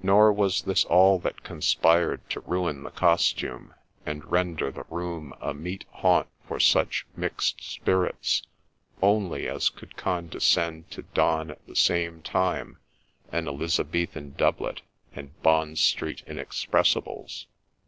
Nor 0.00 0.32
was 0.32 0.62
this 0.62 0.84
all 0.84 1.18
that 1.18 1.42
conspired 1.42 2.30
to 2.30 2.38
ruin 2.42 2.84
the 2.84 2.92
costume, 2.92 3.74
and 4.06 4.24
render 4.24 4.70
the 4.70 4.84
room 4.88 5.34
a 5.40 5.52
meet 5.54 5.86
haunt 5.90 6.28
for 6.46 6.60
such' 6.60 7.04
mixed 7.16 7.64
spirits' 7.64 8.44
only 9.02 9.48
as 9.48 9.68
could 9.68 9.96
condescend 9.96 10.88
to 10.92 11.02
don 11.14 11.50
at 11.50 11.66
the 11.66 11.74
same 11.74 12.22
time 12.22 12.78
an 13.32 13.48
Elizabethan 13.48 14.34
doublet 14.38 14.82
and 15.12 15.30
Bond 15.42 15.78
Street 15.80 16.22
inexpressibles. 16.28 17.46